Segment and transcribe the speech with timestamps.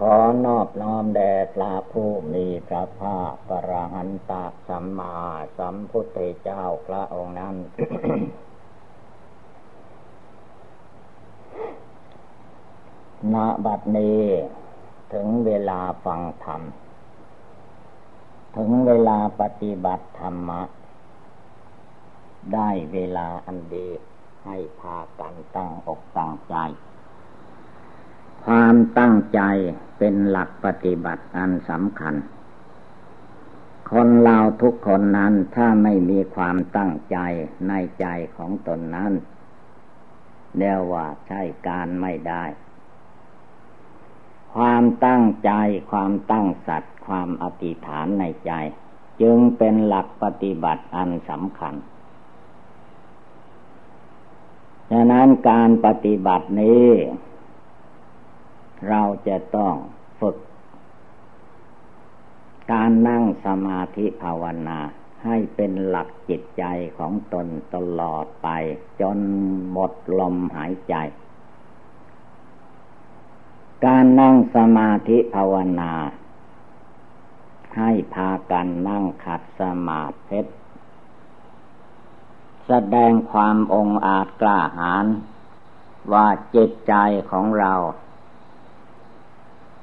[0.00, 0.14] ขอ
[0.46, 4.32] นอบน้อมแด่พระผู้มีพระภาคปรหันต
[4.68, 5.16] สัมมา
[5.58, 7.56] สัมพุทธเจ้าพระองค์นั้น
[13.34, 14.22] ณ บัดนี้
[15.12, 16.62] ถึงเวลาฟังธรรม
[18.56, 20.62] ถึงเวลาปฏิบัติธรรมะ
[22.54, 23.88] ได้เวลาอันดี
[24.44, 26.56] ให้พากันตั้งอกตั้งใจ
[28.44, 29.40] ความตั้งใจ
[29.98, 32.14] เป็นหลักปฏิบัติอันสำคัญ
[33.90, 37.18] คนเราทุกคนนั้นถ้าไม่มีความตั้งใจ
[37.68, 39.12] ในใจของตนนั้น
[40.58, 42.44] เรียกว่าใช่การไม่ได้
[44.54, 45.50] ความตั้งใจ
[45.90, 48.52] ความตั้งสัตว์ความอธิษฐานในใจ
[49.22, 51.74] จึงเป็นหลักปฏิบัติอันสำคัญ
[54.90, 56.88] ฉะนั้นการปฏิบัตินี้
[58.88, 59.74] เราจะต้อง
[62.72, 64.78] การนั่งสมาธิภาวนา
[65.24, 66.64] ให้เป็นหลักจิตใจ
[66.98, 68.48] ของตนตลอดไป
[69.00, 69.18] จน
[69.70, 70.94] หมดลมหายใจ
[73.84, 75.92] การนั่งสมาธิภาวนา
[77.76, 80.40] ให้พากันนั่งขัดสมาธิ
[82.66, 85.06] แสดงความองอาจกล้าหาญ
[86.12, 86.94] ว่าจิตใจ
[87.30, 87.74] ของเรา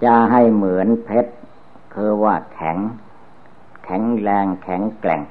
[0.04, 1.34] จะให้เหมือนเพชร
[1.94, 2.78] คือว่าแข็ง
[3.84, 5.22] แข็งแรงแข็งแกร่ง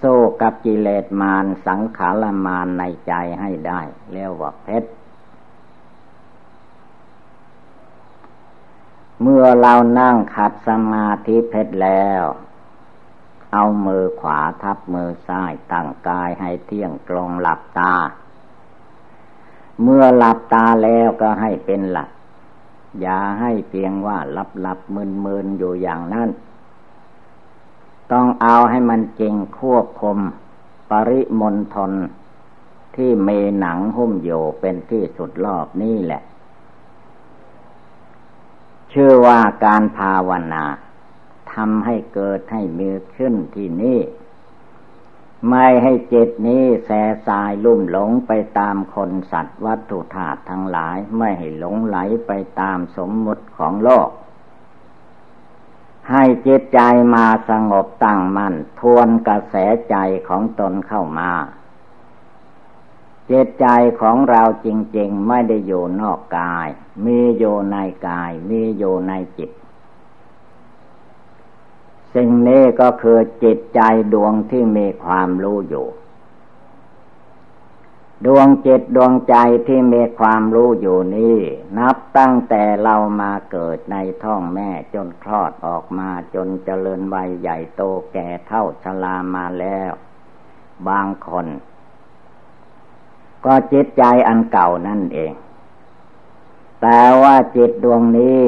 [0.00, 3.80] สู้กับกิเลสมารสังขารมารในใจให้ได้
[4.12, 4.90] เรียกว่าเพชร
[9.22, 12.22] เมื่อเรานั่งขัดสมาธิเพชรแล้ว
[13.52, 17.94] เอามือขวาทับมือซ้ายตั้งกายให้เที่ยงตรงหลับตา
[19.82, 22.08] เมื่อหลับตาแล้วก็ให้เป็นหลัก
[23.00, 26.28] อย่าให้เพียงว่าหลับหลับมืนมืนอยู่อย่างนั้น
[28.12, 30.18] ต้องเอาให้มันจริงควบคุม
[30.90, 31.92] ปริมณฑล
[32.96, 33.28] ที่เม
[33.60, 36.22] หนังหุ้มอยู่เป็นที่สุดรอบนี่แหละ
[38.92, 40.64] ชื่อว่าการภาวนา
[41.52, 44.00] ทำให้เกิดให้มีขึ้นที่นี่
[45.50, 46.90] ไม่ให้จิตนี้แส
[47.26, 51.96] สายลุ่มหลงไปตามคนสัตว์วัตถุธาตุทั้งหลาย ไม่ให้หลงไหล
[52.26, 54.08] ไปตามสมมุติของโลก
[56.10, 56.80] ให้จิตใจ
[57.14, 59.54] มาสงบตั้งมัน่นทวนกระแส
[59.90, 59.96] ใจ
[60.28, 61.32] ของตนเข้ามา
[63.30, 63.66] จิตใจ
[64.00, 66.68] ของเราจริง ๆ ไม่ได้อยู่นอกกาย
[67.04, 67.76] มีอยู่ใน
[68.08, 69.50] กาย มีอยู่ในจิต
[72.14, 73.80] สิ่งนี้ก็คือจิตใจ
[74.12, 75.86] ดวงที่มีความรู้อยู่
[78.26, 79.36] ดวงจิตดวงใจ
[79.66, 81.36] ที่มีความรู้อยู่นี้
[81.78, 87.82] นับตั้งแต่เรามาเกิดในท้องแม่จนคลอดออกมาจนเจริญวัยใหญ่โต
[88.12, 89.92] แก่เท่าชรามาแล้ว
[90.88, 91.46] บางคน
[93.44, 95.32] ก็จิตใจอันเก่านั่นเอง
[96.82, 98.44] แต่ว่าจิตดวงนี้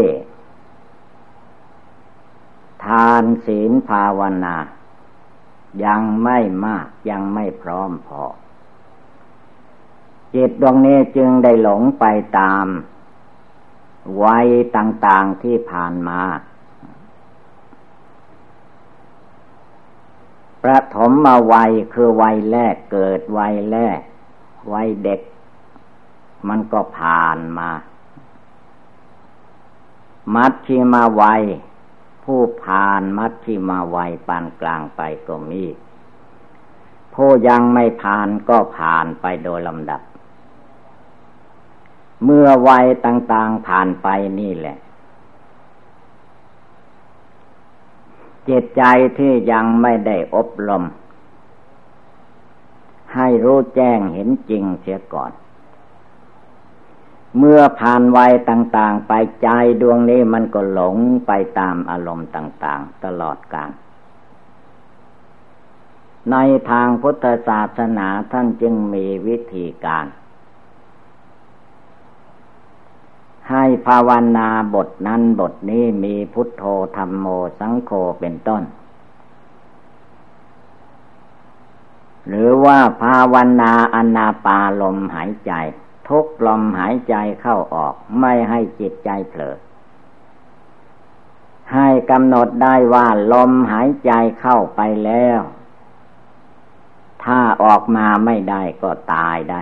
[2.87, 4.57] ทานศีลภาวนา
[5.85, 8.23] ยังไม่มากยังไม่พร้อมพอ
[10.35, 12.05] จิตดวงนี้จึงได้หลงไป
[12.39, 12.67] ตาม
[14.25, 16.21] วัยต่าง ๆที่ผ่านมา
[20.63, 24.01] ประถมมาวัยคือวัยแรกเกิดวัยแรก
[24.73, 25.21] วัยเด็ก
[26.49, 27.71] มันก็ผ่านมา
[30.35, 31.43] มัดชีมาวัย
[32.27, 35.65] ผู้ผ่านมัชชิมาวัยปานกลางไปก็มี
[37.15, 40.01] ผู้ยังไม่ผ่านก็ผ่านไปโดยลำดับ
[42.25, 44.09] เมื่อวัยต่างๆผ่านไป
[44.41, 44.77] นี่แหละ
[48.49, 48.83] จิตใจ
[49.19, 50.85] ที่ยังไม่ได้อบรม
[53.15, 55.33] ให้รู้แจ้งเห็นจริงเสียก่อน
[57.39, 59.13] เมื่อผ่านวัยต่าง ๆ ไป
[59.43, 59.49] ใจ
[59.81, 60.97] ดวงนี้มันก็หลง
[61.27, 63.71] ไปตามอารมณ์ต่าง ๆ ตลอดกาล
[66.31, 66.37] ใน
[66.71, 70.07] ทางพุทธศาสนาท่านจึงมีวิธีการ
[73.51, 76.65] ให้ภาวนาบทนั้นบทนี้มีพุทโธ
[76.97, 77.27] ธรรมโม
[77.59, 77.91] สังโฆ
[78.21, 78.63] เป็นต้น
[82.29, 85.53] หรือว่าภาวนาอนาปาลมหายใจ
[86.09, 89.57] ทุกลมหายใจเข้าออก ไม่ให้จิตใจเผลอ
[91.75, 95.41] ให้กำหนดได้ว่าลมหายใจเข้าไปแล้ว
[97.25, 99.61] ถ้าออกมาไม่ได้ก็ตายได้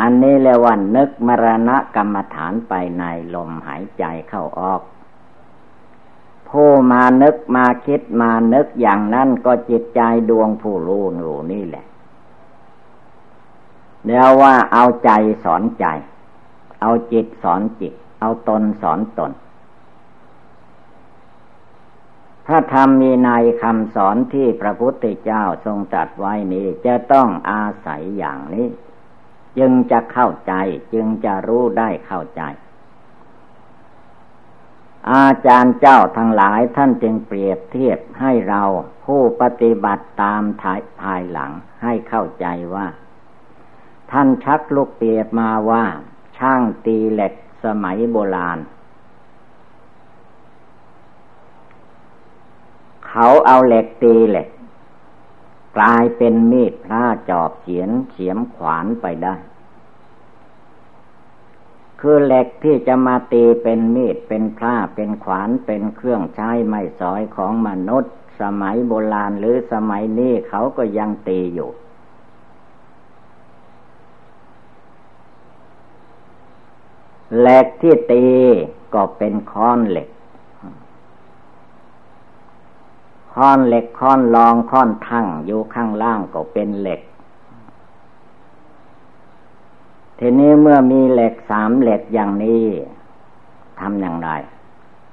[0.00, 3.04] อันนี้เรียกว่านึกมรณะกรรมฐานไปใน
[3.34, 4.80] ลมหายใจเข้าออก
[6.48, 10.00] ผู้มานึกมาคิดมานึกอย่างนั้นก็จิตใจ
[10.30, 11.86] ดวงผู้รู้รู้นี่แหละ
[14.04, 15.10] เรียกว่าเอาใจ
[15.44, 15.86] สอนใจ
[16.80, 19.32] เอาจิตสอนจิต เอาตนสอนตน
[22.46, 23.30] พระธรรมมีใน
[23.62, 28.66] คำสอนที่พระพุทธเจ้าทรงตรัสไว้นี้จะต้องอาศัยอย่างนี้
[29.58, 30.54] จึงจะเข้าใจ
[30.94, 32.42] จึงจะรู้ได้เข้าใจ
[35.12, 38.62] อาจารย์เจ้าทั้งหลายท่านจึงเปรียบเทียบให้เรา
[39.04, 41.52] ผู้ปฏิบัติตามทายภายหลัง
[41.82, 42.86] ให้เข้าใจว่า
[44.12, 45.84] ท่านชักลูกเปียบมาว่า
[46.38, 47.32] ช่างตีเหล็ก
[47.64, 48.58] สมัยโบราณ
[53.06, 54.48] เขาเอาเหล็กตีเหล็ก
[55.76, 59.34] กลายเป็นมีดพระจอบเฉียนเฉียมขวานไปได้
[62.00, 71.70] คือเหล็กที่จะมาตีเป็นมีดเป็นพระเป็นขวานเป็นเครื่องใช้ไม่สอยของมนุษย์ สมัยโบราณหรือสมัยนี้เขาก็ยังตีอยู่
[77.38, 78.24] เหล็กที่ตี
[78.94, 80.08] ก็เป็นค้อนเหล็ก
[83.32, 87.00] ค้อนเหล็กค้อนรองค้อนทั้งอยู่ข้างล่างก็เป็นเหล็ก
[90.18, 92.64] ทีนี้เมื่อมีเหล็กสามเหล็กอย่างนี้
[93.80, 94.30] ทำอย่างไร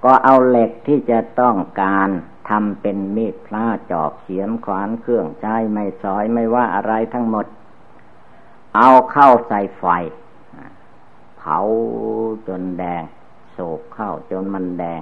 [0.04, 2.10] ก็เอาเหล็กที่จะต้องการ
[2.50, 7.46] ทำเป็นมีดพลาจอบเขียมขวานเครื่องใช้ไม่ซอยไม่ว่าอะไรทั้งหมด
[8.76, 9.84] เอาเข้าใส่ไฟ
[11.40, 11.58] เผา
[12.48, 13.04] จนแดง
[13.52, 15.02] โศกเข้าจนมันแดง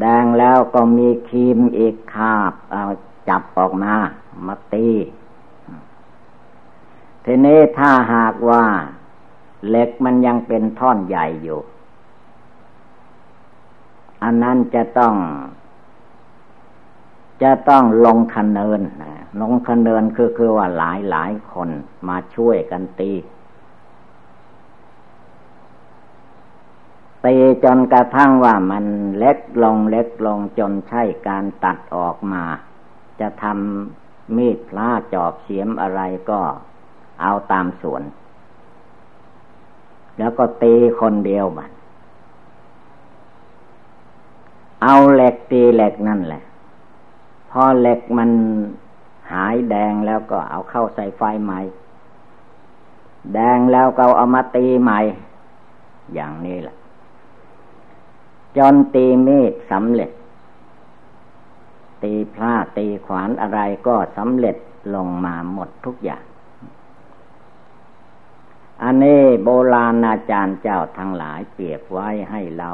[0.00, 2.82] แดงแล้วก็มีครีมอีกคาบ เอา
[3.28, 3.94] จับออกมา
[4.46, 4.88] มาตี
[7.24, 8.64] ทีนี้ถ้าหากว่า
[9.68, 11.60] เหล็กมันยังเป็นท่อนใหญ่อยู่
[14.22, 15.14] อันนั้นจะต้อง
[17.42, 18.80] จะต้องลงคันเนิน
[19.40, 21.70] ลงคันเนินคือคือว่าหลายหลายคน
[22.08, 23.12] มาช่วยกันตี
[27.24, 28.84] ตีจนกระทั่งว่ามัน
[29.18, 32.44] เล็กลงเล็กลงจนใช่การตัดออกมา
[33.20, 36.00] จะทำมีดพลาจอบเสียมอะไร
[36.30, 36.40] ก็
[37.22, 38.02] เอาตามส่วน
[40.18, 41.70] แล้วก็ตีคนเดียวมัน
[44.82, 46.42] เอาเหล็กตีเหล็กนั่นแหละ
[47.50, 48.30] พอเหล็กมัน
[49.32, 51.60] หายแดงแล้วก็เอาเข้าใส่ไฟใหม่
[53.34, 54.98] แดงแล้วก็เอามาตีใหม่
[56.14, 56.76] อย่างนี้แหละ
[58.56, 60.10] จนตีเมีดสำเร็จ
[62.02, 64.56] ตีพลาตีขวานอะไรก็สำเร็จ
[64.94, 66.24] ลงมาหมดทุกอย่าง
[68.82, 72.72] อันนี้โบราณอาจารย์เจ้าทั้งหลายเปรียบไว้ให้เรา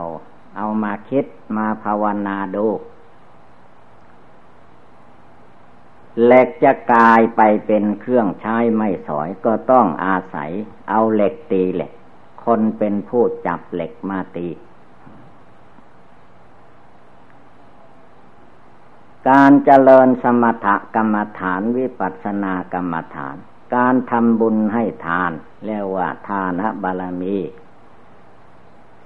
[0.56, 1.24] เอามาคิด
[1.56, 2.66] มาภาวนาดู
[6.24, 10.50] เหล็กจะกลายไปเป็นเครื่องใช้ไม่สอยก็ต้องอาศัย
[10.90, 11.92] เอาเหล็กตีเหล็ก
[12.44, 14.48] คนเป็นผู้จับเหล็กมาตี
[19.30, 23.36] การเจริญสมถกรรมฐานวิปัสสนากรรมฐาน
[23.74, 25.32] การทำบุญให้ทาน
[25.64, 27.36] เรียกว่าทานบารมี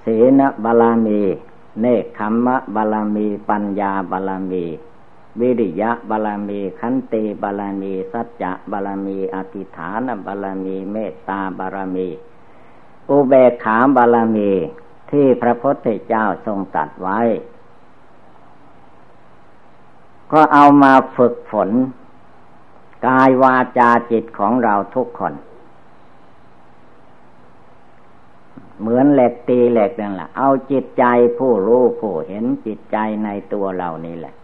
[0.04, 1.22] ศีลบารมี
[1.80, 4.64] เนคขมะบารมี ปัญญาบารมี
[5.40, 12.08] วิริยะบารมี ขันติบารมี สัจจะบารมี อธิฐานบารมี เมตตาบารมี
[13.10, 14.50] อุเบกขาบารมี
[15.10, 17.20] ที่พระพุทธเจ้าทรงตัดไว้
[20.32, 21.70] ก็เอามาฝึกฝน
[23.06, 25.34] กายวาจาจิตของเราทุกคน
[28.80, 31.04] เหมือนเหล็กตีเหล็กนั่นแหละเอาจิตใจ
[31.38, 34.34] ผู้รู้ผู้เห็นจิตใจในตัวเรานี่แหละ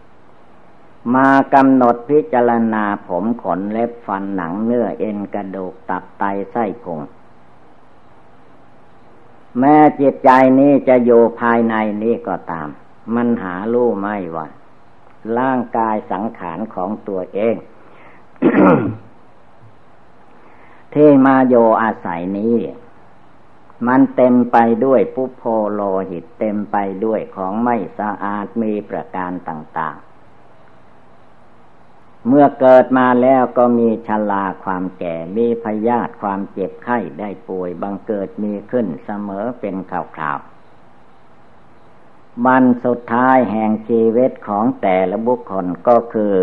[1.15, 6.99] มากำหนดพิจารณาผมขนเล็บฟันหนังเนื้อเอ็นกระดูกตับไตไส้พุง
[9.59, 10.29] แม้จิตใจ
[10.59, 12.67] นี้จะอยู่ภายในนี้ก็ตาม
[13.15, 14.47] มันหารู้ไม่ว่า
[15.39, 17.55] ร่างกายสังขารของตัวเอง
[20.93, 22.57] ที่มาโยอาศัยนี้
[23.87, 30.07] มันเต็มไปด้วยปุโพโลหิตเต็มไปด้วยของไม่สะอาดมีประการต่าง ๆ
[32.27, 40.56] เมื่อเกิดมาแล้วก็มีชราความแก่ มีพยาธิความเจ็บไข้ได้ป่วยบังเกิดมีขึ้นเสมอเป็นข่าวๆ
[42.45, 46.35] บันสุดท้ายแห่งชีวิตของแต่ละบุคคลก็คือ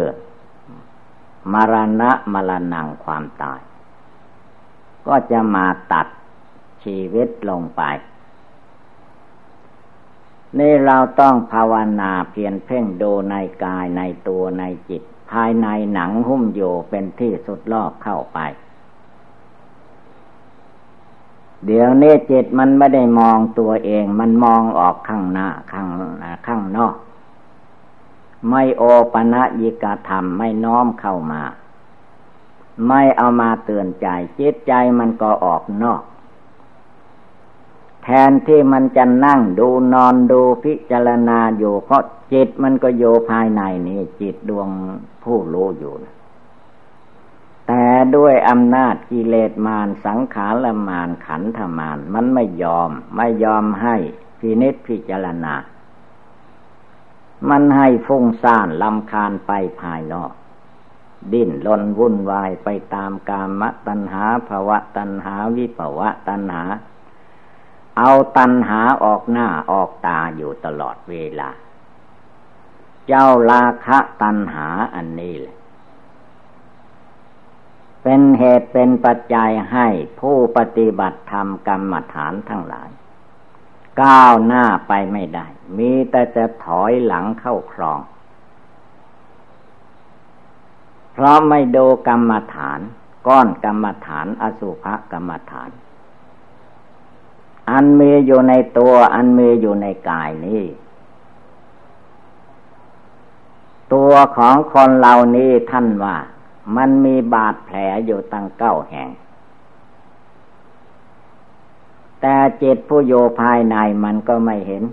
[1.52, 3.60] มรณะมรณงความตาย
[5.06, 6.06] ก็จะมาตัด
[6.84, 7.82] ชีวิตลงไป
[10.58, 13.34] นี่เราต้องภาวนาเพียรเพ่งดูใน
[13.64, 18.38] กายในตัวในจิต ภายในหนังหุ้มอยู่เป็นที่สุดรอบเข้าไป
[21.66, 25.86] เดี๋ยวนี้จิตมันไม่ได้มองตัวเอง มันมองออกข้างหน้าข้าง
[26.46, 26.94] ข้างนอก
[28.50, 31.42] ไม่โอปะนะยิกธรรมไม่น้อมเข้ามา
[32.88, 34.06] ไม่เอามาเตือนใจ
[34.38, 36.02] จิตใจมันก็ออกนอก
[38.02, 42.02] แทนที่มันจะนั่งดูนอนดูพิจารณาอยู่เพราะ
[42.32, 44.68] จิตมันก็โยภายในนี่จิตดวง
[45.24, 46.14] ผู้รู้อยู่นะ
[48.16, 53.96] ด้วยอำนาจกิเลสมารสังขารมารขันธมารมันไม่ยอม ไม่ยอมให้
[54.38, 55.54] พินิจพิจารณา
[57.48, 60.32] มันให้ฟุ้งซ่านลำคาญไปภายนอก
[61.32, 66.62] ดิ้นลนวุ่นวายไปตามกามตัณหาภวะตัณหาวิปวะตัณหา
[67.98, 71.50] เอาตัณหาออกหน้าออกตาอยู่ตลอดเวลา
[73.08, 75.56] เจ้าราคะตัณหาอันนี้แหละ
[78.06, 79.86] เป็นเหตุเป็นปัจจัยให้
[80.20, 82.90] ผู้ปฏิบัติธรรมกรรมฐานทั้งหลาย
[84.02, 85.46] ก้าวหน้าไปไม่ได้
[85.78, 88.00] มีแต่จะถอยหลังเข้าครอง
[91.12, 92.80] เพราะไม่ดูกรรมฐาน
[93.26, 95.70] ก้อนกรรมฐานอสุภกรรมฐาน
[97.70, 100.62] อันมีอยู่ในตัวอันมีอยู่ในกายนี้
[103.94, 106.16] ตัวของคนเหล่านี้ท่านว่า
[106.76, 109.08] มันมีบาดแผลอยู่ตั้งเก้าแห่ง
[112.20, 114.84] แต่จิตผู้โยภายในมันก็ไม่เห็น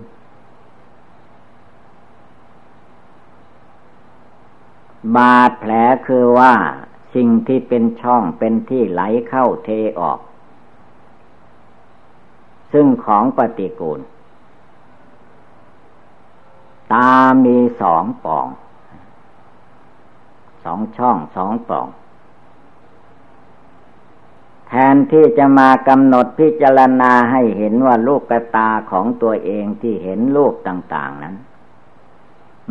[5.16, 5.72] บาดแผล
[6.06, 6.52] คือว่า
[7.14, 9.68] สิ่งที่เป็นช่องเป็นที่ไหลเข้าเท
[10.00, 10.18] ออก
[12.72, 14.00] ซึ่งของปฏิกูล
[16.92, 17.12] ตา
[17.44, 18.46] มีสองป่อง
[20.64, 21.88] สองช่องสองปอง
[24.68, 31.36] แทนที่จะมากำหนดพิจารณาให้เห็นว่าลูกกตาของตัวเองที่เห็นลูกต่าง ๆนั้น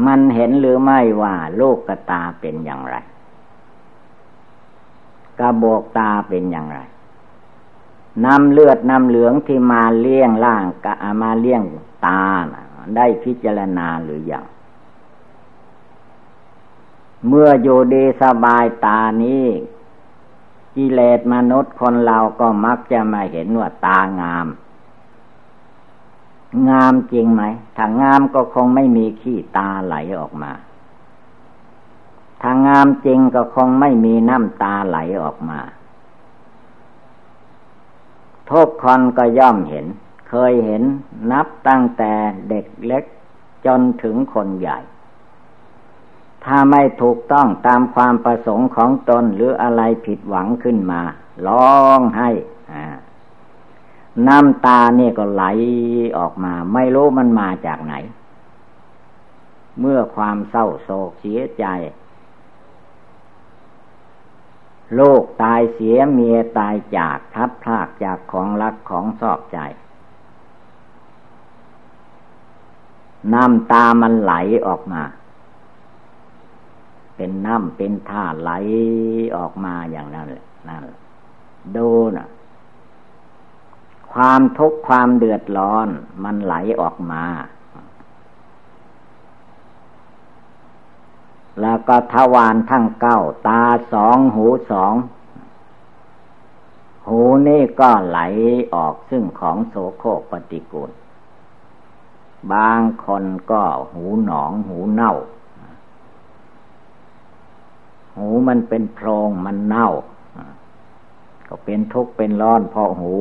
[0.05, 2.95] มันเห็นหรือไม่ว่าลูกกตาเป็นอย่างไร
[5.39, 6.79] กระบอกตาเป็นอย่างไร
[8.25, 11.61] นำเลือดนำเหลืองที่มาเลี้ยงล่างกะมาเลี้ยง
[12.05, 12.23] ตา
[12.95, 14.45] ได้พิจารณาหรือยัง
[17.27, 19.45] เมื่ออยู่ดีสบายตานี้
[20.75, 24.47] กิเลสมนุษย์คนเราก็มักจะมาเห็นว่าตางาม
[26.69, 27.43] งามจริงไหม
[27.77, 30.51] ถ้างามก็คงไม่มีขี้ตาไหลออกมา
[32.41, 35.59] ถ้างามจริงก็คงไม่มีน้ำตาไหลออกมา
[38.49, 39.85] ทุกคนก็ย่อมเห็น
[40.29, 40.83] เคยเห็น
[41.31, 42.13] นับตั้งแต่
[42.49, 43.03] เด็กเล็ก
[43.65, 44.79] จนถึงคนใหญ่
[46.45, 51.01] ถ้าไม่ถูกต้องตามความประสงค์ของตนหรืออะไรผิดหวังขึ้นมา
[51.47, 52.29] ร้องให้
[54.27, 55.43] น้ำตาเนี่ยก็ไหล
[56.17, 57.93] ออกมา ไม่รู้มันมาจากไหน
[59.79, 61.65] เมื่อความเศร้าโศกเสียใจ
[64.99, 69.59] ลูกตายเสียเมียตายจากทับพลากจากของรักของชอบใจ
[73.33, 74.33] น้ำตามันไหล
[74.67, 75.01] ออกมา
[77.21, 78.51] เป็นน้ำเป็นท่าไหล
[79.37, 80.81] ออกมาอย่างนั้นแหละนั่น
[81.75, 82.27] ดูนะ
[84.13, 85.87] ความทุกข์ความเดือดร้อน
[86.23, 87.23] มันไหลออกมา
[91.61, 93.61] แล้วก็ทวารทั้งเก้า ตา
[93.93, 94.93] สองหูสอง
[97.07, 98.19] หูนี่ก็ไหล
[98.73, 100.91] ออกซึ่งของโสโครกปฏิกูล
[102.53, 105.13] บางคนก็หูหนองหูเน่า
[108.17, 109.89] หูมันเป็นโพรงมันเน่า
[111.47, 113.13] ก็เป็นทุกข์เป็นร้อนเพราะหู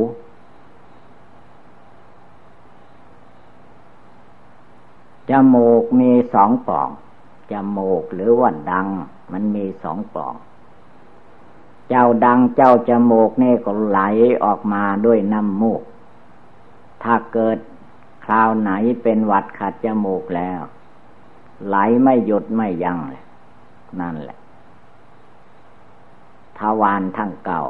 [5.30, 6.88] จมูกมีสองป่อง
[7.52, 8.87] จมูกหรือว่าดัง
[9.32, 10.35] มันมีสองป่อง
[11.88, 14.00] เจ้าดังเจ้าจมูกนี่ก็ไหล
[14.44, 15.82] ออกมาด้วยน้ำมูก
[17.02, 17.59] ถ้าเกิด
[18.25, 18.70] คราวไหน
[19.02, 20.61] เป็นหวัดขัดจมูกแล้ว
[21.66, 23.23] ไหลไม่หยุดไม่ยั้งเลย
[24.00, 24.39] นั่นแหละ
[26.61, 27.62] ทวารทั้งเก่า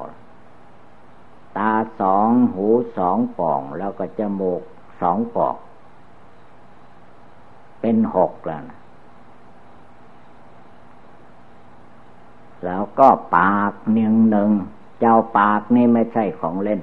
[1.57, 2.67] ตาสองหู
[2.97, 4.63] สองป่อง แล้วก็จมูก
[5.01, 5.55] สองป่อง
[7.81, 8.79] เป็นหกแล้วนะ
[12.65, 14.51] แล้วก็ปากหนึ่งหนึ่ง
[15.01, 16.81] เจ้าปากนี่ไม่ใช่ของเล่น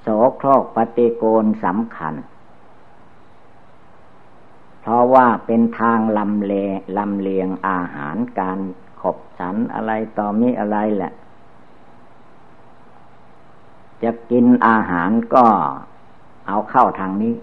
[0.00, 0.06] โส
[0.36, 2.14] โครกปฏิโกนสำคัญ
[4.80, 6.54] เพราะว่าเป็นทางลำเล
[6.98, 8.58] ลำเลียงอาหารการ
[9.00, 11.12] ขบฉันอะไรต่อมีอะไรแหละ
[14.02, 15.44] จะกินอาหารก็
[16.48, 17.34] เอาเข้าทางนี้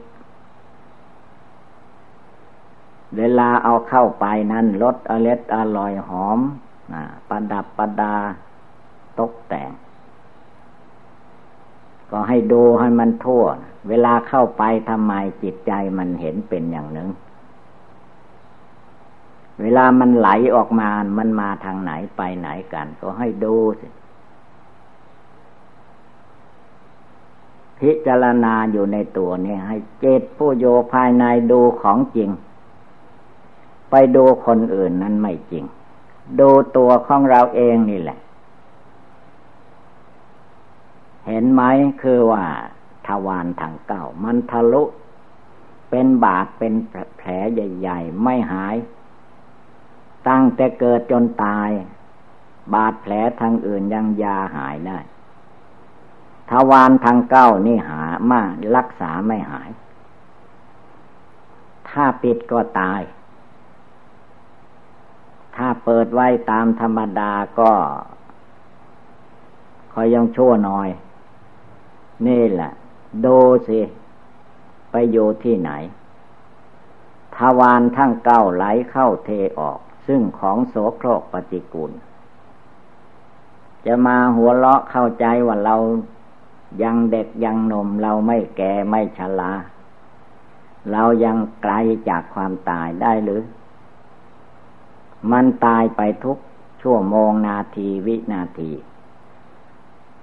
[3.18, 6.40] เวลาเอาเข้าไปนั้นรสอเล็ดอร่อยหอม
[7.30, 8.16] ประดับประดา
[9.20, 9.70] ตกแต่ง
[12.12, 13.44] ก็ให้ดูให้มันทั่ว
[13.90, 17.10] เวลาเข้าไปทำไมจิตใจมันเห็นเป็นอย่างหนึ่ง
[19.62, 23.88] เวลามันไหลออกมา มันมาทางไหนไปไหนกัน ก็ให้ดูสิ
[27.80, 32.30] พิจารณาอยู่ในตัวนี้ให้เจตผู้โยภายในดูของจริง
[33.90, 35.66] ไปดูคนอื่นนั้นไม่จริง
[36.40, 38.20] ดูตัวของเราเองนี่แหละ
[41.28, 41.62] เห็นไหม
[42.02, 42.44] คือว่า
[43.08, 44.84] ทวารทางเก้ามันทะลุ
[45.90, 46.74] เป็นบาดเป็น
[47.18, 48.76] แผลใหญ่ ๆ ไม่หาย
[50.28, 51.70] ตั้งแต่เกิดจนตาย
[52.74, 55.00] บาดแผลทางอื่นยังยาหายได้
[56.50, 58.42] ทวารทางเก้านี่หามา
[58.76, 59.70] รักษาไม่หาย
[61.90, 63.02] ถ้าปิดก็ตาย
[65.56, 67.72] ถ้าเปิดไว้ตามธรรมดาก็
[69.94, 70.90] คอยยังชั่วหน่อย
[72.28, 72.72] นี่แหละ
[73.26, 73.80] ดูสิ
[74.92, 75.72] ไปอยู่ที่ไหน
[77.36, 79.30] ทวารทั้งเก้าไหลเข้าเท
[79.60, 81.92] ออก ซึ่งของโสโครกปฏิกูล
[83.86, 85.76] จะมาหัวเราะเข้าใจว่าเรา
[86.84, 89.52] ยังเด็กยังนมเราไม่แก่ไม่ชรา
[90.92, 91.74] เรายังไกล
[92.10, 93.44] จากความตายได้หรือ
[95.32, 96.38] มันตายไปทุก
[96.82, 98.72] ชั่วโมงนาทีวินาที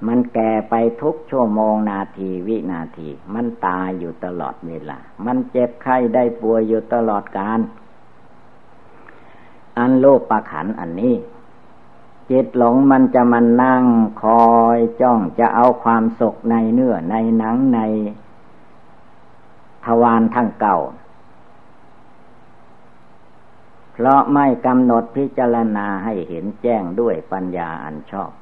[0.07, 7.61] มันแก่ไปทุกชั่วโมงนาทีวินาที มันตายอยู่ตลอดเวลา มันเจ็บไข้ได้ป่วยอยู่ตลอดกาล
[9.79, 11.15] อันโลกประขันอันนี้
[12.31, 13.85] จิตหลงมันจะมันนั่ง
[14.23, 14.45] คอ
[14.77, 17.81] ยจ้องจะเอาความสุขในเนื้อในหนังใน
[19.85, 20.79] ทวารทั้งเก่า
[23.93, 28.33] เพราะไม่กำหนดพิจารณาให้เห็นแจ้งด้วยปัญญาอันชอบ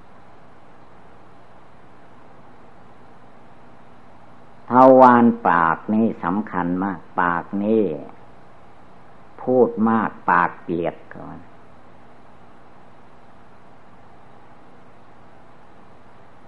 [4.70, 7.84] ทวารปากนี่สำคัญมาก ปากนี่
[9.44, 11.38] พูดมากปากเปียกก่อน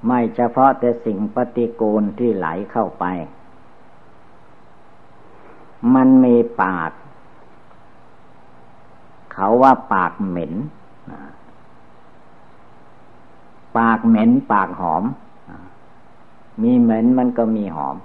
[0.06, 3.04] ไม่เฉพาะแต่สิ่งปฏิกูลที่ไหลเข้าไป
[5.94, 6.92] มันมีปาก
[9.32, 10.54] เขาว่าปากเหม็น
[13.78, 15.04] ปากเหม็นปากหอม
[16.62, 17.96] มีเหม็นมันก็มีหอม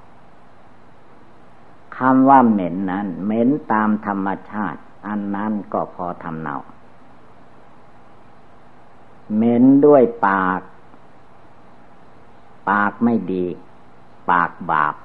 [1.97, 6.57] คำว่าเหม็นนั้น เหม็นตามธรรมชาติ อันนั้นก็พอทำเนา
[9.35, 10.61] เหม็นด้วยปาก
[12.69, 13.45] ปากไม่ดี
[14.31, 14.95] ปากบาป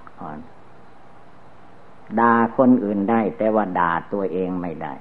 [2.21, 4.93] ด่าคนอื่นได้ แต่ว่าด่าตัวเองไม่ได้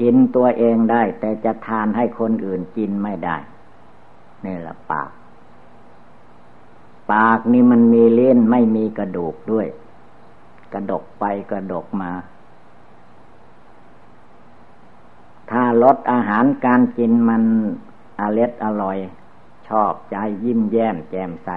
[0.00, 3.36] กินตัวเองได้ แต่จะทานให้คนอื่นกินไม่ได้
[4.44, 5.10] นี่แหละปาก
[7.12, 9.66] ปากนี่มันมีเล่นไม่มีกระดูกด้วย
[10.72, 12.12] กระดกไปกระดกมา
[15.50, 17.42] ถ้าลดอาหารการกินมัน
[18.20, 18.98] อเล็ดอร่อย
[19.68, 21.50] ชอบใจยิ้มแย้มแจ่มใส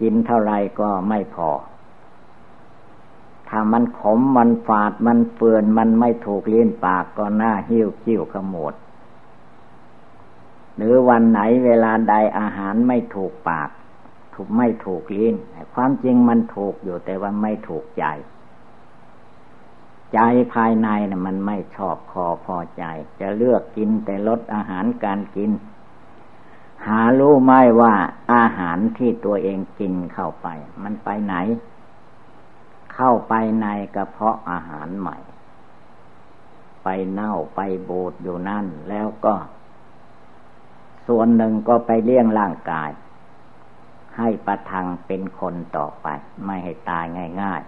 [0.00, 1.50] กินเท่าไรก็ไม่พอ
[3.48, 8.74] ถ้ามันขมมันฝาดมันเฟือนมันไม่ถูกเลิ้นปากก็หน้าหิ้วคิ้วขมวด
[10.76, 13.70] หรือวันไหนเวลาใดอาหารไม่ถูกปาก
[14.36, 15.34] ถูกไม่ถูกลิ้น
[15.74, 18.04] ความจริงมันถูกอยู่แต่ว่าไม่ถูกใจ
[20.14, 20.18] ใจ
[20.52, 22.84] ภายในนะ่ะ มันไม่ชอบคอพอใจ
[23.20, 25.50] จะเลือกกินแต่ลดอาหารการกิน
[26.86, 27.94] หารู้ไหมว่า
[28.34, 30.48] อาหารที่ตัวเองกินเข้าไป
[30.82, 31.34] มันไปไหน
[32.94, 35.16] เข้าไปในกระเพาะอาหารใหม่
[36.84, 39.34] ไปเน่าไปบูดอยู่นั่น แล้วก็
[41.06, 42.90] ส่วนหนึ่งก็ไปเลี้ยงร่างกาย
[44.18, 46.06] ให้ประทังเป็นคนต่อไป
[46.44, 47.04] ไม่ให้ตาย
[47.42, 47.62] ง่าย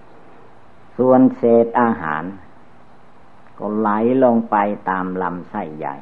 [0.00, 2.24] ๆ ส่วนเศษอาหาร
[3.58, 3.90] ก็ไหล
[4.24, 4.56] ลงไป
[4.90, 5.94] ตามลำไส้ใหญ่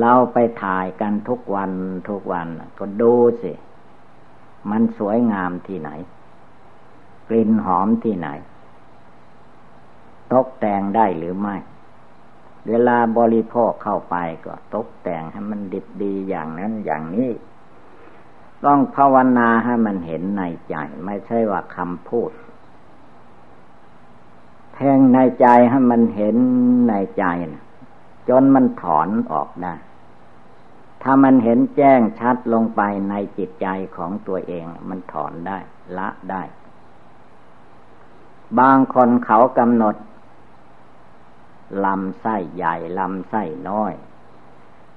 [0.00, 1.72] เราไปถ่ายกันทุกวัน
[2.08, 3.52] ทุกวันก็ดูสิ
[4.70, 5.90] มันสวยงามที่ไหน
[7.28, 8.28] กลิ่นหอมที่ไหน
[10.32, 11.56] ตกแต่งได้หรือไม่
[12.68, 17.30] เวลาบริโภคเข้าไปก็ตกแต่งให้มันดิบดีอย่างนั้นอย่างนี้
[18.64, 22.30] ต้องภาวนาให้มันเห็นในใจ ไม่ใช่ว่าคำพูด
[24.74, 26.36] แทงในใจให้มันเห็น
[26.88, 27.64] ในใจนะ
[28.28, 29.74] จนมันถอนออกได้
[31.02, 35.58] ถ้ามันเห็นแจ้งชัดลงไปในจิตใจของตัวเอง มันถอนได้
[35.98, 36.42] ละได้
[38.58, 39.94] บางคนเขากำหนด
[41.84, 43.92] ลำไส้ใหญ่ลำไส้น้อย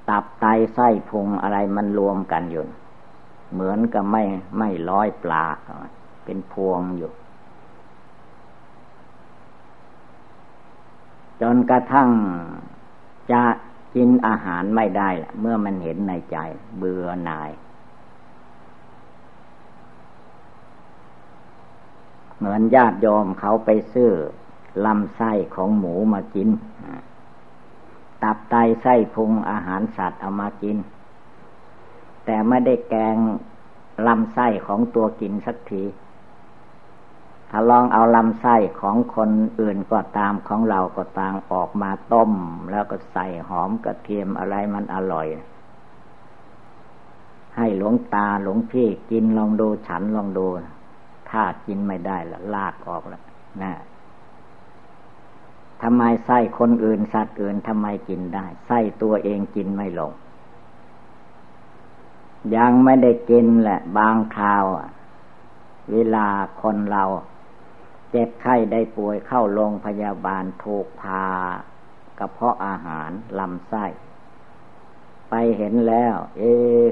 [0.09, 2.63] ตับไตไส้พุงอะไรมันรวมกันอยู่
[3.53, 4.23] เหมือนกับไม่
[4.57, 5.45] ไม่ร้อยปลา
[6.23, 7.11] เป็นพวงอยู่
[11.41, 12.09] จนกระทั่ง
[13.31, 13.43] จะ
[13.95, 16.37] กินอาหารไม่ได้ละเมื่อมันเห็นในใจ
[16.77, 17.51] เบื่อหน่าย
[22.37, 24.11] เหมือนญาติโยมเขาไปซื้อ
[24.85, 26.49] ลำไส้ของหมูมากิน
[28.23, 30.77] ตับไตไส้พุงอาหารสัตว์เอามากิน
[32.25, 33.17] แต่ไม่ได้แกง
[34.07, 35.83] ลำไส้ของตัวกินสักที
[37.49, 42.31] ถ้าลองเอาลำไส้ของคนอื่นก็ตามของเราก็ตามออกมาต้ม
[42.71, 45.27] แล้วก็ใส่หอมกระเทียมอะไรมันอร่อย
[47.57, 50.45] ให้หลวงตาหลวงพี่กินลองดูฉันลองดู
[51.29, 53.23] ถ้ากินไม่ได้ละลากออกแล้ว
[53.61, 53.71] นะ
[55.83, 60.11] ทำไมไส้คนอื่นสัตว์อื่นทำไมกินได้ไส้ตัวเองกินไม่ลง
[62.55, 64.65] ยังไม่ได้กินแหละ บางคราว
[65.91, 66.27] เวลา
[66.61, 67.03] คนเรา
[68.11, 71.25] เจ็บไข้ได้ป่วยเข้าโรงพยาบาลถูกพา
[72.19, 73.09] กระเพาะอาหาร
[73.39, 73.85] ลำไส้
[75.29, 76.43] ไปเห็นแล้ว เอ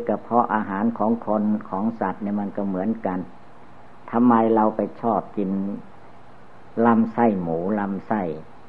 [0.07, 3.19] กระเพาะอาหารของคนของสัตว์เนี่ยมันก็เหมือนกัน
[4.11, 5.51] ทำไมเราไปชอบกิน
[6.85, 8.21] ลำไส้หมูลำไส้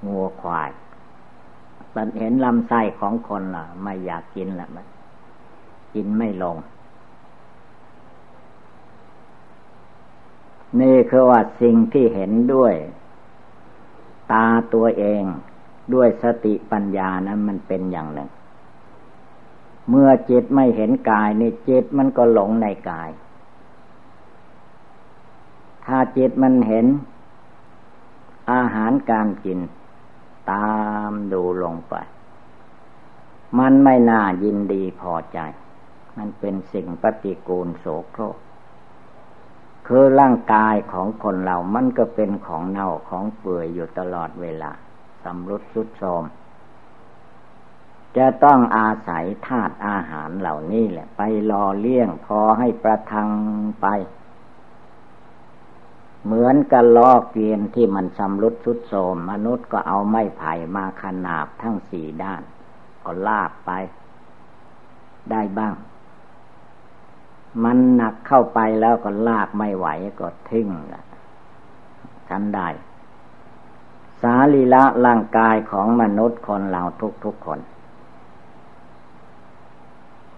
[0.07, 0.71] งัวควาย
[1.95, 4.87] มันเห็นลำไส้ของคนล่ะ ไม่อยากกินละมัน
[5.95, 6.57] กินไม่ลง
[10.81, 12.75] นี่คือว่าสิ่งที่เห็นด้วย
[14.33, 15.23] ตาตัวเอง
[15.95, 18.31] ด้วยสติปัญญานั้นมันเป็นอย่างหนึ่ง
[19.91, 23.11] เมื่อจิตไม่เห็นกายนี่จิตมันก็หลงในกาย
[25.87, 26.87] ถ้าจิตมันเห็น
[28.53, 29.59] อาหารการกิน
[30.51, 30.71] ตา
[31.09, 31.95] มดูลงไป
[33.59, 35.39] มันไม่น่ายินดีพอใจ
[36.17, 38.37] มันเป็นสิ่งปฏิกูลโสโครก
[39.87, 44.71] คือร่างกายของคนเรามันก็เป็นของเน่าของเปื่อยอยู่ตลอดเวลา
[45.23, 46.25] สำรุดสุดโทม
[48.17, 53.29] จะต้องอาศัยธาตุอาหารเหล่านี้แหละ ไปรอเลี้ยงพอให้ประทัง
[53.81, 53.87] ไป
[56.25, 62.43] เหมือนกับล้อเกวียนที่มันสำรุดสุดโทมมนุษย์ก็เอาไม้ไผ่มาขนาบทั้งสี่ด้าน
[63.03, 63.71] ก็ลากไป
[65.31, 65.75] ได้บ้าง
[67.65, 69.87] มันหนักเข้าไปแล้วก็ลากไม่ไหว
[70.21, 70.69] ก็ทิ้ง
[72.29, 72.69] ฉันได้
[74.21, 76.83] สาลีละร่างกายของมนุษย์คนเรา
[77.25, 77.61] ทุกๆคน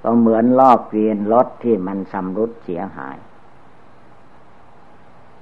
[0.02, 3.16] ก็เหมือนลอกเกวียนรถที่มันชำรุดเสียหาย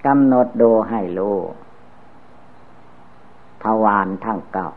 [0.07, 1.37] กำหนดดูให้รู้
[3.63, 4.69] ทวารทั้งเก้า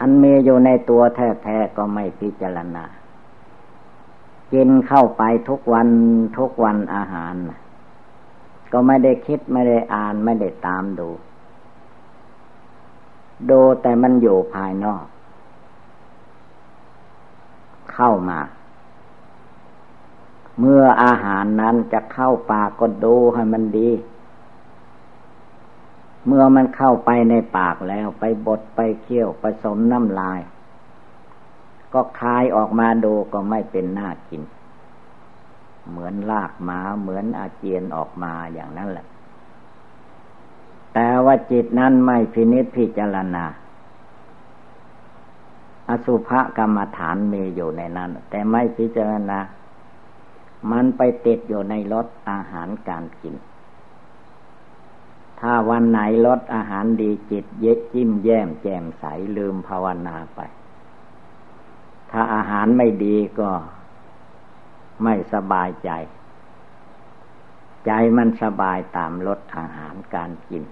[0.00, 2.84] อันมีอยู่ในตัวแท้ๆก็ไม่พิจารณา
[4.52, 5.88] กินเข้าไปทุกวัน
[6.38, 7.34] ทุกวันอาหาร
[8.72, 11.08] ก็ไม่ได้คิดไม่ได้อ่านไม่ได้ตามดู
[13.50, 15.04] ดูแต่มันอยู่ภายนอก
[17.92, 18.38] เข้ามา
[20.60, 23.90] เมื่ออาหารนั้นจะเข้าปากก็ดูให้มันดี
[26.26, 30.40] เมื่อมันเข้าไปในปากแล้วไปบดไปเคี่ยวผสมน้ำลาย
[31.92, 34.42] ก็คายออกมาดูก็ไม่เป็นหน้ากิน
[35.90, 39.06] เหมือนลากหมาเหมือนอาเจียนออกมาอย่างนั้นแหละ
[40.94, 43.44] แต่ว่าจิตนั้นไม่พินิจพิจารณา
[45.88, 49.38] อสุภกรรมฐานมีอยู่ในนั้น แต่ไม่พิจารณา
[50.70, 53.34] มันไปติดอยู่ในรสอาหารการกิน
[55.40, 59.04] ถ้าวันไหนรสอาหารดีจิตเย็ดจิ้มแย้มแจ่มใส
[59.36, 60.40] ลืมภาวนาไป
[62.10, 63.50] ถ้าอาหารไม่ดีก็
[65.02, 65.90] ไม่สบายใจ
[67.86, 70.64] ใจมันสบายตามรสอาหารการกิน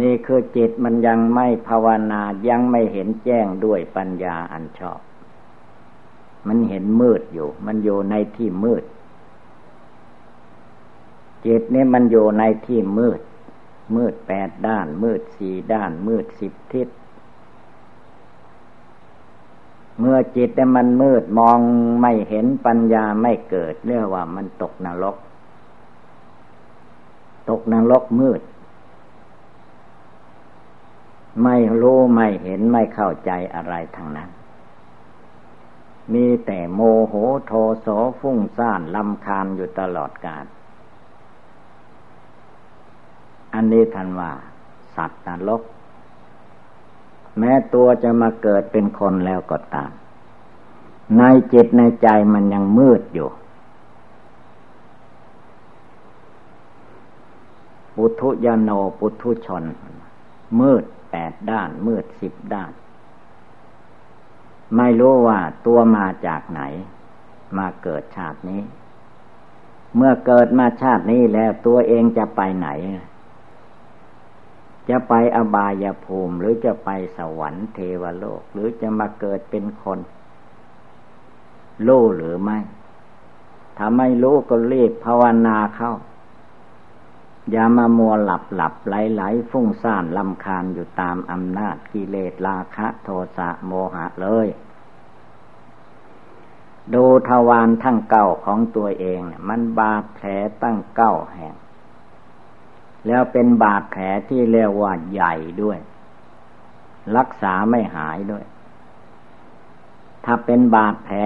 [0.00, 5.00] นี่คือจิตมันยังไม่ภาวนายังไม่เห็นแจ้งด้วยปัญญาอันชอบ
[6.48, 8.84] มันเห็นมืดอยู่ มันอยู่ในที่มืด
[11.46, 13.20] จิตนี่มันอยู่ในที่มืด
[13.96, 16.88] มืดแปดด้าน มืดสี่ด้าน มืดสิบทิศ
[20.00, 21.58] เมื่อจิตเนี่ยมันมืดมอง
[22.00, 25.16] ไม่เห็นปัญญาไม่เกิดเรียกว่ามันตกนรก
[27.50, 28.40] ตกนรกมืด
[31.44, 34.30] ไม่รู้ไม่เห็นไม่เข้าใจอะไรทางนั้น
[36.14, 37.14] มีแต่โมโห
[37.46, 37.86] โทโส
[38.20, 40.44] ฟุ้งซ่านลำคาญอยู่ตลอดกาล
[43.54, 44.30] อันนี้ทันว่า
[44.96, 45.62] สัตว์นรก
[47.38, 49.90] แม้ตัวจะมาเกิดเป็นคนแล้วก็ตาม
[51.18, 53.28] ในจิตในใจมันยังมืดอยู่
[57.94, 59.64] ปุถุยโนปุถุชน
[60.60, 62.70] มืดแปดด้าน มืดสิบด้าน
[64.76, 66.62] ไม่รู้ว่าตัวมาจากไหน
[67.58, 68.62] มาเกิดชาตินี้
[69.96, 72.68] เมื่อเกิดมาชาตินี้แล้วตัวเองจะไปไหน
[74.90, 79.98] จะไปอบายภูมิ หรือจะไปสวรรค์เทวโลก หรือจะมาเกิดเป็นคน
[81.86, 82.58] รู้หรือไม่
[83.76, 85.92] ถ้าไม่รู้ก็รีบภาวนาเข้า
[87.50, 94.48] อย่ามามัวหลับหลับไหลไหลฟุ้งซ่านลำคาญอยู่ตามอำนาจกิเลสราคะโทสะโมหะเลย
[96.94, 100.26] ดูทวารทั้งเก้าของตัวเองเนี่ยมันบาดแผล
[100.62, 101.54] ตั้งเก้าแห่ง
[103.06, 105.78] แล้วเป็นบาดแผลที่เรียกว่าใหญ่ด้วย
[107.16, 108.44] รักษาไม่หายด้วย
[110.24, 111.16] ถ้าเป็นบาดแผล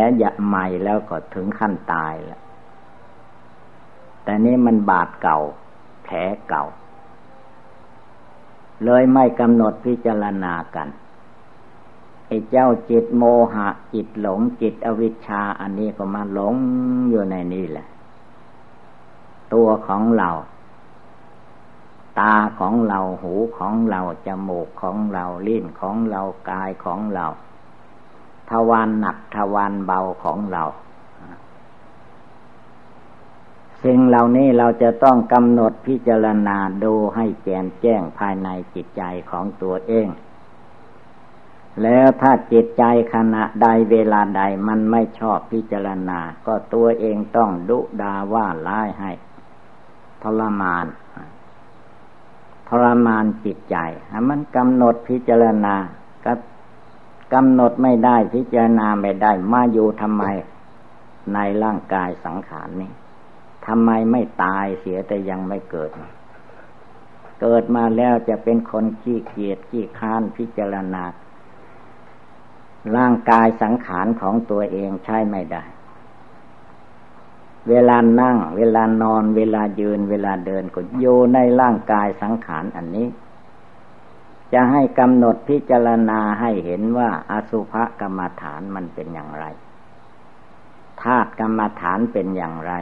[0.47, 2.43] ใหม่แล้วก็ถึงขั้นตายแล้ว
[4.25, 5.41] แต่นี้มันบาดเก่า
[6.13, 6.17] ล
[6.49, 6.65] เก่า
[8.85, 10.89] เลยไม่กำหนดพิจารณากัน
[12.27, 13.23] ไอ้เจ้าจิตโม
[13.55, 16.55] หะ จิตหลงจิตอวิชชา อันนี้ก็มาหลง
[17.11, 17.87] อยู่ในนี้แหละ
[19.53, 20.31] ตัวของเรา
[22.21, 27.27] ตาของเราหูของเราจมูกของเราลิ้นของเรากายของเรา
[28.51, 30.65] ทวารหนักทวารเบาของเรา
[33.85, 40.09] สิ่งเหล่านี้เราจะต้องกำหนดพิจารณาดูให้แจ่มแจ้งภายในจิตใจของตัวเอง
[41.83, 49.13] แล้วถ้าจิตใจขณะใดเวลาใดมันไม่ชอบพิจารณา ก็ตัวเองต้องดุดาว่าร้ายให้
[50.23, 50.87] ทรมาน
[52.69, 53.77] ทรมานจิตใจ
[54.29, 55.75] มันกำหนดพิจารณา
[56.25, 56.33] ก็
[57.35, 60.25] กำหนดไม่ได้พิจารณาไม่ได้มาอยู่ทำไม
[61.35, 62.93] ในร่างกายสังขารนี้
[63.67, 65.91] ทำไมไม่ตายเสียแต่ยังไม่เกิด
[67.41, 71.05] เกิดมาแล้วจะเป็นคนขี้เกียจขี้ค้านพิจารณา
[72.97, 75.63] ร่างกายสังขารของตัวเองใช่ไม่ได้
[77.69, 83.09] เวลานั่ง เวลานอน เวลายืน เวลาเดินก็โยในร่างกายสังขารอันนี้
[84.53, 89.45] จะให้กำหนดพิจารณาให้เห็นว่าอสุภกรรมฐานมันเป็นอย่างไร
[91.03, 92.73] ธาตุกรรมฐานเป็นอย่างไร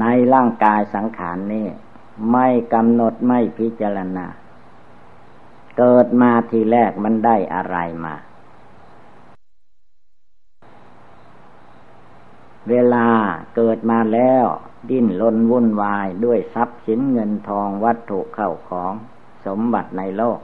[0.00, 0.04] ใน
[0.34, 1.66] ร่างกายสังขารนี่
[2.32, 4.26] ไม่กำหนดไม่พิจารณา
[5.78, 8.14] เกิดมาทีแรกมันได้อะไรมา
[12.70, 13.06] เวลา
[13.56, 14.44] เกิดมาแล้ว
[14.90, 18.92] ดิ้นรนวุ่นวายด้วยทรัพย์สินเงินทองวัตถุเข้าของ
[19.46, 20.40] สมบัติในโลก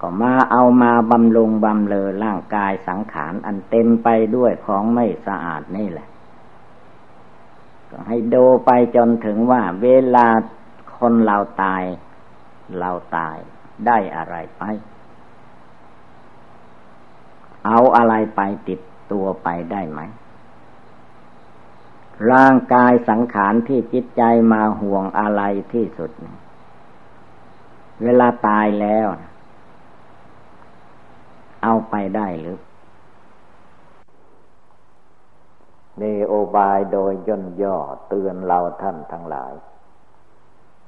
[0.00, 6.08] ก็มาเอามาบำรุงบำเลอร่างกายสังขารอันเต็มไปด้วยของไม่สะอาดนี่แหละ
[7.90, 10.26] ก็ให้ดูไปจนถึงว่า เวลา
[10.98, 11.82] คนเราตาย
[12.78, 13.36] เราตาย
[13.86, 14.62] ได้อะไรไป
[17.66, 18.80] เอาอะไรไปติด
[19.12, 20.00] ตัวไปได้ไหม
[22.32, 26.10] ร่างกายสังขารที่จิตใจมาห่วงอะไรที่สุด
[28.02, 29.06] เวลาตายแล้ว
[31.62, 32.58] เอาไปได้หรือ
[36.00, 37.76] มีโอบายโดยย่นย่อ
[38.08, 39.52] เตือนเราท่านทั้งหลาย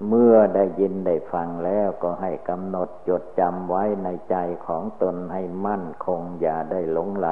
[0.09, 7.29] เมื่อได้ยินได้ฟังแล้วก็ให้กำหนดจดจำไว้ในใจของตนให้มั่นคงอย่าได้หลงไหล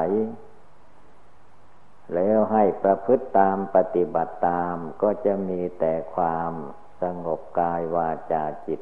[2.15, 6.53] แล้วให้ประพฤติตามปฏิบัติตามก็จะมีแต่ความ
[7.03, 8.81] สงบกายวาจาจิต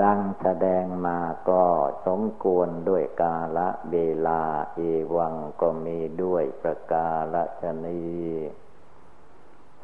[0.00, 1.64] ดังแสดงมาก็
[2.06, 4.42] สมควรด้วยกาละเวลา
[4.74, 4.80] เอ
[5.16, 8.02] วังก็มีด้วยประกาศชนี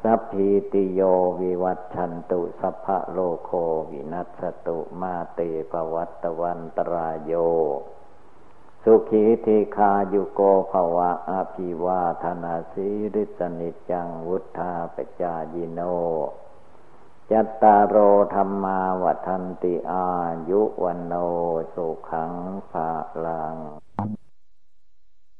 [0.03, 1.01] สัพพิติโย
[1.41, 3.51] วิวัตชันตุสัพพะโลโค
[3.91, 5.39] วินัสตุมาเต
[5.71, 7.33] ปวัตตวันตรายโย
[8.83, 15.81] สุขีทีคายุโกภวะอภิวาธนาสีริสนิจังวุธาปจายิโน
[17.31, 17.97] จัตตารโอ
[18.33, 20.07] ธรรมาวัฒนติอา
[20.49, 21.13] ยุวันโน
[21.73, 22.33] สุขัง
[22.71, 22.89] ภา
[23.25, 23.55] ลัง